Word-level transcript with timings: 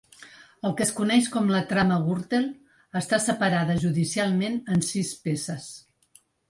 El 0.69 0.71
que 0.79 0.81
es 0.85 0.93
coneix 0.99 1.27
com 1.35 1.51
la 1.57 1.59
‘trama 1.73 1.99
Gürtel’ 2.07 2.49
està 3.03 3.23
separada 3.29 3.79
judicialment 3.87 4.61
en 4.77 4.87
sis 4.93 5.17
peces. 5.29 5.75